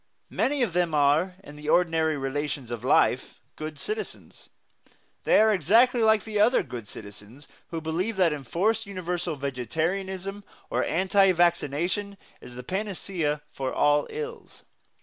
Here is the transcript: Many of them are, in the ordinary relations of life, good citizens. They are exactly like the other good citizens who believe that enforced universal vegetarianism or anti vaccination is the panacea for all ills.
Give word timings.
Many 0.31 0.63
of 0.63 0.73
them 0.73 0.95
are, 0.95 1.35
in 1.43 1.57
the 1.57 1.69
ordinary 1.69 2.17
relations 2.17 2.71
of 2.71 2.83
life, 2.83 3.39
good 3.55 3.79
citizens. 3.79 4.49
They 5.25 5.39
are 5.39 5.53
exactly 5.53 6.01
like 6.01 6.23
the 6.23 6.39
other 6.39 6.63
good 6.63 6.87
citizens 6.87 7.47
who 7.67 7.81
believe 7.81 8.17
that 8.17 8.33
enforced 8.33 8.87
universal 8.87 9.35
vegetarianism 9.35 10.43
or 10.71 10.83
anti 10.83 11.31
vaccination 11.33 12.17
is 12.41 12.55
the 12.55 12.63
panacea 12.63 13.43
for 13.51 13.71
all 13.71 14.07
ills. 14.09 14.63